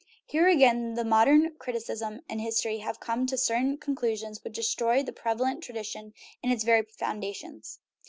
Here 0.25 0.47
again 0.47 0.95
modern 1.07 1.53
criticism 1.59 2.21
and 2.27 2.41
history 2.41 2.79
have 2.79 2.99
come 2.99 3.27
to 3.27 3.37
certain 3.37 3.77
con 3.77 3.93
clusions 3.93 4.43
which 4.43 4.55
destroy 4.55 5.03
the 5.03 5.13
prevalent 5.13 5.61
tradition 5.63 6.15
in 6.41 6.51
its 6.51 6.63
very 6.63 6.81
foundations. 6.81 7.77